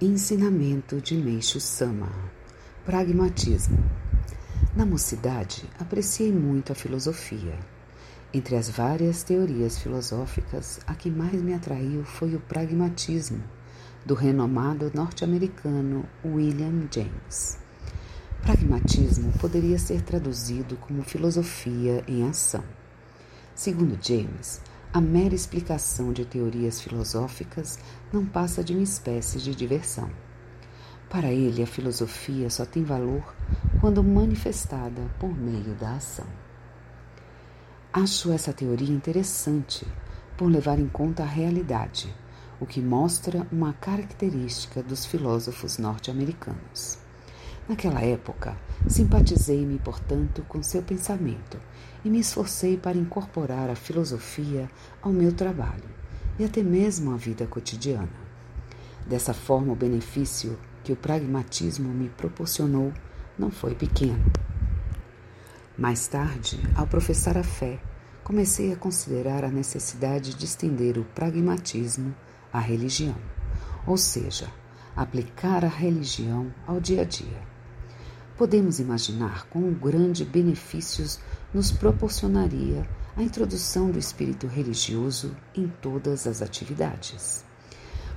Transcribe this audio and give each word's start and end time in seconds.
Ensinamento 0.00 1.00
de 1.00 1.16
Meixo 1.16 1.58
Sama 1.58 2.08
Pragmatismo 2.84 3.82
Na 4.76 4.86
mocidade, 4.86 5.68
apreciei 5.76 6.32
muito 6.32 6.70
a 6.70 6.74
filosofia. 6.76 7.58
Entre 8.32 8.54
as 8.54 8.70
várias 8.70 9.24
teorias 9.24 9.76
filosóficas, 9.76 10.78
a 10.86 10.94
que 10.94 11.10
mais 11.10 11.42
me 11.42 11.52
atraiu 11.52 12.04
foi 12.04 12.36
o 12.36 12.38
pragmatismo, 12.38 13.42
do 14.06 14.14
renomado 14.14 14.88
norte-americano 14.94 16.08
William 16.24 16.86
James. 16.94 17.58
Pragmatismo 18.40 19.32
poderia 19.40 19.80
ser 19.80 20.02
traduzido 20.02 20.76
como 20.76 21.02
filosofia 21.02 22.04
em 22.06 22.22
ação. 22.22 22.62
Segundo 23.52 23.98
James, 24.00 24.60
a 24.90 25.02
mera 25.02 25.34
explicação 25.34 26.14
de 26.14 26.24
teorias 26.24 26.80
filosóficas 26.80 27.78
não 28.10 28.24
passa 28.24 28.64
de 28.64 28.72
uma 28.72 28.82
espécie 28.82 29.38
de 29.38 29.54
diversão. 29.54 30.10
Para 31.10 31.30
ele, 31.30 31.62
a 31.62 31.66
filosofia 31.66 32.48
só 32.48 32.64
tem 32.64 32.84
valor 32.84 33.34
quando 33.80 34.02
manifestada 34.02 35.02
por 35.18 35.34
meio 35.34 35.74
da 35.74 35.96
ação. 35.96 36.26
Acho 37.92 38.32
essa 38.32 38.52
teoria 38.52 38.94
interessante 38.94 39.86
por 40.38 40.50
levar 40.50 40.78
em 40.78 40.88
conta 40.88 41.22
a 41.22 41.26
realidade, 41.26 42.14
o 42.58 42.64
que 42.64 42.80
mostra 42.80 43.46
uma 43.52 43.74
característica 43.74 44.82
dos 44.82 45.04
filósofos 45.04 45.76
norte-americanos. 45.76 46.98
Naquela 47.68 48.00
época, 48.00 48.56
simpatizei-me, 48.88 49.78
portanto, 49.78 50.42
com 50.48 50.62
seu 50.62 50.82
pensamento 50.82 51.60
e 52.02 52.08
me 52.08 52.18
esforcei 52.18 52.78
para 52.78 52.96
incorporar 52.96 53.68
a 53.68 53.74
filosofia 53.74 54.70
ao 55.02 55.12
meu 55.12 55.34
trabalho 55.34 55.84
e 56.38 56.44
até 56.44 56.62
mesmo 56.62 57.12
à 57.12 57.16
vida 57.18 57.46
cotidiana. 57.46 58.08
Dessa 59.06 59.34
forma, 59.34 59.74
o 59.74 59.76
benefício 59.76 60.58
que 60.82 60.92
o 60.92 60.96
pragmatismo 60.96 61.90
me 61.90 62.08
proporcionou 62.08 62.90
não 63.38 63.50
foi 63.50 63.74
pequeno. 63.74 64.24
Mais 65.76 66.08
tarde, 66.08 66.58
ao 66.74 66.86
professar 66.86 67.36
a 67.36 67.44
fé, 67.44 67.78
comecei 68.24 68.72
a 68.72 68.76
considerar 68.76 69.44
a 69.44 69.50
necessidade 69.50 70.34
de 70.34 70.46
estender 70.46 70.96
o 70.96 71.04
pragmatismo 71.04 72.14
à 72.50 72.60
religião, 72.60 73.16
ou 73.86 73.98
seja, 73.98 74.48
aplicar 74.96 75.66
a 75.66 75.68
religião 75.68 76.50
ao 76.66 76.80
dia 76.80 77.02
a 77.02 77.04
dia. 77.04 77.57
Podemos 78.38 78.78
imaginar 78.78 79.48
quão 79.48 79.72
grandes 79.72 80.24
benefícios 80.24 81.18
nos 81.52 81.72
proporcionaria 81.72 82.88
a 83.16 83.20
introdução 83.20 83.90
do 83.90 83.98
espírito 83.98 84.46
religioso 84.46 85.36
em 85.56 85.66
todas 85.66 86.24
as 86.24 86.40
atividades. 86.40 87.44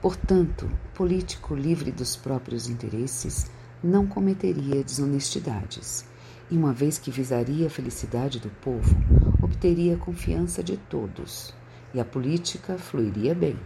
Portanto, 0.00 0.64
o 0.64 0.96
político 0.96 1.54
livre 1.54 1.92
dos 1.92 2.16
próprios 2.16 2.66
interesses 2.66 3.50
não 3.84 4.06
cometeria 4.06 4.82
desonestidades, 4.82 6.06
e 6.50 6.56
uma 6.56 6.72
vez 6.72 6.96
que 6.96 7.10
visaria 7.10 7.66
a 7.66 7.70
felicidade 7.70 8.40
do 8.40 8.48
povo, 8.48 8.96
obteria 9.42 9.96
a 9.96 9.98
confiança 9.98 10.62
de 10.62 10.78
todos, 10.78 11.52
e 11.92 12.00
a 12.00 12.06
política 12.06 12.78
fluiria 12.78 13.34
bem. 13.34 13.58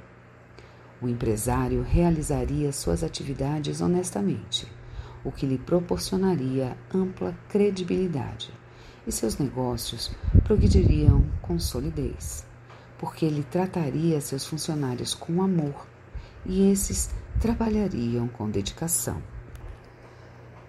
O 1.00 1.06
empresário 1.06 1.84
realizaria 1.84 2.72
suas 2.72 3.04
atividades 3.04 3.80
honestamente 3.80 4.79
o 5.24 5.30
que 5.30 5.46
lhe 5.46 5.58
proporcionaria 5.58 6.76
ampla 6.94 7.36
credibilidade, 7.48 8.52
e 9.06 9.12
seus 9.12 9.38
negócios 9.38 10.10
progrediriam 10.44 11.24
com 11.42 11.58
solidez, 11.58 12.46
porque 12.98 13.24
ele 13.24 13.42
trataria 13.42 14.20
seus 14.20 14.44
funcionários 14.44 15.14
com 15.14 15.42
amor 15.42 15.86
e 16.44 16.70
esses 16.70 17.10
trabalhariam 17.40 18.28
com 18.28 18.48
dedicação. 18.50 19.22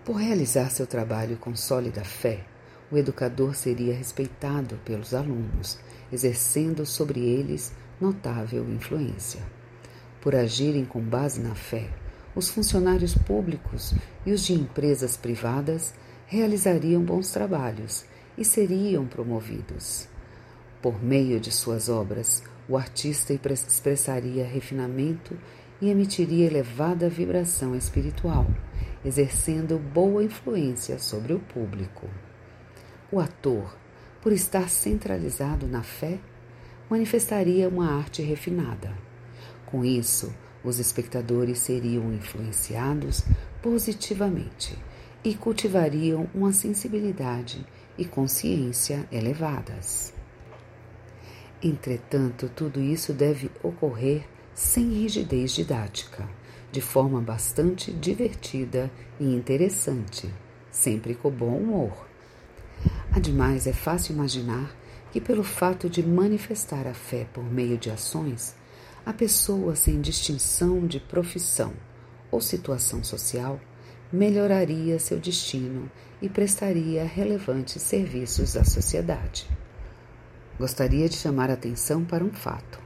Por 0.03 0.15
realizar 0.15 0.69
seu 0.71 0.87
trabalho 0.87 1.37
com 1.37 1.55
sólida 1.55 2.03
fé, 2.03 2.45
o 2.91 2.97
educador 2.97 3.55
seria 3.55 3.93
respeitado 3.93 4.77
pelos 4.83 5.13
alunos, 5.13 5.79
exercendo 6.11 6.85
sobre 6.85 7.21
eles 7.21 7.71
notável 7.99 8.67
influência. 8.69 9.41
Por 10.19 10.35
agirem 10.35 10.83
com 10.83 10.99
base 10.99 11.39
na 11.39 11.55
fé, 11.55 11.89
os 12.35 12.49
funcionários 12.49 13.13
públicos 13.13 13.93
e 14.25 14.31
os 14.31 14.45
de 14.45 14.53
empresas 14.53 15.17
privadas 15.17 15.93
realizariam 16.25 17.01
bons 17.01 17.31
trabalhos 17.31 18.05
e 18.37 18.45
seriam 18.45 19.05
promovidos. 19.05 20.07
Por 20.81 21.03
meio 21.03 21.39
de 21.39 21.51
suas 21.51 21.89
obras, 21.89 22.41
o 22.67 22.77
artista 22.77 23.33
expressaria 23.33 24.45
refinamento 24.45 25.37
e 25.81 25.89
emitiria 25.89 26.45
elevada 26.45 27.09
vibração 27.09 27.75
espiritual, 27.75 28.47
exercendo 29.03 29.77
boa 29.77 30.23
influência 30.23 30.97
sobre 30.99 31.33
o 31.33 31.39
público. 31.39 32.07
O 33.11 33.19
ator, 33.19 33.75
por 34.21 34.31
estar 34.31 34.69
centralizado 34.69 35.67
na 35.67 35.83
fé, 35.83 36.17
manifestaria 36.89 37.67
uma 37.67 37.97
arte 37.97 38.21
refinada. 38.21 38.95
Com 39.65 39.83
isso, 39.83 40.33
os 40.63 40.79
espectadores 40.79 41.59
seriam 41.59 42.13
influenciados 42.13 43.23
positivamente 43.61 44.77
e 45.23 45.35
cultivariam 45.35 46.27
uma 46.33 46.51
sensibilidade 46.51 47.65
e 47.97 48.05
consciência 48.05 49.07
elevadas. 49.11 50.13
Entretanto, 51.61 52.49
tudo 52.55 52.81
isso 52.81 53.13
deve 53.13 53.51
ocorrer 53.61 54.27
sem 54.53 54.89
rigidez 54.89 55.51
didática, 55.51 56.27
de 56.71 56.81
forma 56.81 57.21
bastante 57.21 57.91
divertida 57.91 58.91
e 59.19 59.25
interessante, 59.25 60.33
sempre 60.71 61.13
com 61.13 61.29
bom 61.29 61.57
humor. 61.57 62.07
Ademais, 63.11 63.67
é 63.67 63.73
fácil 63.73 64.13
imaginar 64.13 64.75
que, 65.11 65.21
pelo 65.21 65.43
fato 65.43 65.89
de 65.89 66.01
manifestar 66.01 66.87
a 66.87 66.93
fé 66.93 67.27
por 67.31 67.43
meio 67.43 67.77
de 67.77 67.91
ações, 67.91 68.55
a 69.05 69.11
pessoa 69.11 69.75
sem 69.75 69.99
distinção 69.99 70.85
de 70.85 70.99
profissão 70.99 71.73
ou 72.29 72.39
situação 72.39 73.03
social 73.03 73.59
melhoraria 74.11 74.99
seu 74.99 75.19
destino 75.19 75.89
e 76.21 76.29
prestaria 76.29 77.03
relevantes 77.03 77.81
serviços 77.81 78.55
à 78.55 78.63
sociedade. 78.63 79.49
Gostaria 80.59 81.09
de 81.09 81.15
chamar 81.15 81.49
a 81.49 81.53
atenção 81.53 82.05
para 82.05 82.23
um 82.23 82.31
fato. 82.31 82.79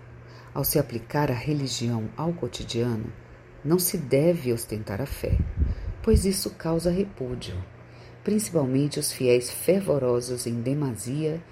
Ao 0.53 0.63
se 0.63 0.79
aplicar 0.79 1.29
a 1.29 1.33
religião 1.33 2.07
ao 2.15 2.31
cotidiano, 2.31 3.11
não 3.63 3.77
se 3.77 3.97
deve 3.97 4.53
ostentar 4.53 5.01
a 5.01 5.05
fé, 5.05 5.37
pois 6.01 6.23
isso 6.23 6.51
causa 6.51 6.89
repúdio. 6.89 7.61
Principalmente 8.23 8.99
os 8.99 9.11
fiéis 9.11 9.49
fervorosos 9.49 10.47
em 10.47 10.61
demasia 10.61 11.43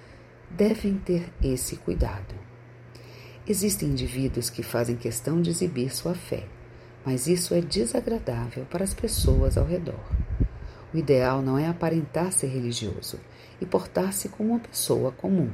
devem 0.50 0.94
ter 0.94 1.30
esse 1.42 1.76
cuidado. 1.76 2.53
Existem 3.46 3.90
indivíduos 3.90 4.48
que 4.48 4.62
fazem 4.62 4.96
questão 4.96 5.42
de 5.42 5.50
exibir 5.50 5.94
sua 5.94 6.14
fé, 6.14 6.46
mas 7.04 7.26
isso 7.26 7.52
é 7.52 7.60
desagradável 7.60 8.64
para 8.70 8.84
as 8.84 8.94
pessoas 8.94 9.58
ao 9.58 9.66
redor. 9.66 10.00
O 10.94 10.96
ideal 10.96 11.42
não 11.42 11.58
é 11.58 11.68
aparentar 11.68 12.32
ser 12.32 12.46
religioso 12.46 13.20
e 13.60 13.66
portar-se 13.66 14.30
como 14.30 14.52
uma 14.52 14.60
pessoa 14.60 15.12
comum. 15.12 15.50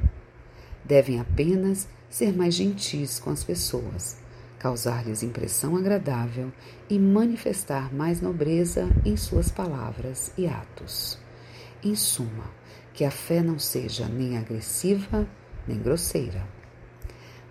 Devem 0.85 1.19
apenas 1.19 1.85
ser 2.09 2.33
mais 2.33 2.53
gentis 2.53 3.19
com 3.19 3.29
as 3.29 3.43
pessoas, 3.43 4.17
causar-lhes 4.57 5.21
impressão 5.21 5.75
agradável 5.75 6.49
e 6.89 6.97
manifestar 6.97 7.93
mais 7.93 8.21
nobreza 8.21 8.87
em 9.03 9.17
suas 9.17 9.51
palavras 9.51 10.31
e 10.37 10.47
atos. 10.47 11.19
Em 11.83 11.93
suma, 11.93 12.49
que 12.93 13.03
a 13.03 13.11
fé 13.11 13.41
não 13.41 13.59
seja 13.59 14.07
nem 14.07 14.37
agressiva 14.37 15.27
nem 15.67 15.77
grosseira. 15.77 16.60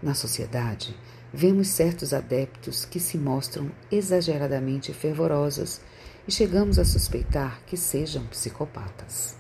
Na 0.03 0.15
sociedade, 0.15 0.97
vemos 1.33 1.69
certos 1.69 2.15
adeptos 2.15 2.87
que 2.87 2.99
se 2.99 3.19
mostram 3.19 3.71
exageradamente 3.93 4.95
fervorosos 4.95 5.81
e 6.27 6.33
chegamos 6.33 6.79
a 6.79 6.85
suspeitar 6.85 7.61
que 7.67 7.77
sejam 7.77 8.25
psicopatas. 8.27 9.37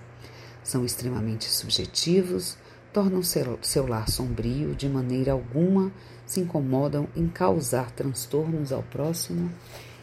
São 0.62 0.84
extremamente 0.84 1.46
subjetivos, 1.46 2.58
tornam 2.92 3.22
seu 3.22 3.86
lar 3.86 4.10
sombrio, 4.10 4.74
de 4.74 4.88
maneira 4.88 5.32
alguma 5.32 5.90
se 6.26 6.40
incomodam 6.40 7.08
em 7.16 7.26
causar 7.26 7.90
transtornos 7.90 8.70
ao 8.70 8.82
próximo 8.82 9.50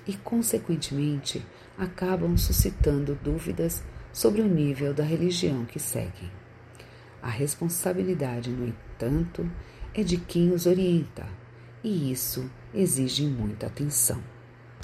e, 0.07 0.13
consequentemente, 0.13 1.45
acabam 1.77 2.35
suscitando 2.35 3.17
dúvidas 3.23 3.83
sobre 4.11 4.41
o 4.41 4.47
nível 4.47 4.93
da 4.93 5.03
religião 5.03 5.65
que 5.65 5.79
seguem. 5.79 6.31
A 7.21 7.29
responsabilidade, 7.29 8.49
no 8.49 8.67
entanto, 8.67 9.49
é 9.97 10.03
de 10.03 10.15
quem 10.15 10.51
os 10.53 10.67
orienta, 10.67 11.27
e 11.83 12.11
isso 12.11 12.47
exige 12.71 13.25
muita 13.25 13.65
atenção. 13.65 14.21